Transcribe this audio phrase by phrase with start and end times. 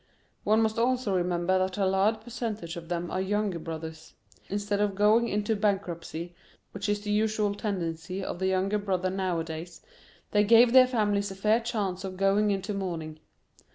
[0.43, 4.15] "One must also remember that a large percentage of them are younger brothers;
[4.49, 6.33] instead of going into bankruptcy,
[6.71, 9.79] which is the usual tendency of the younger brother nowadays,
[10.31, 13.19] they gave their families a fair chance of going into mourning.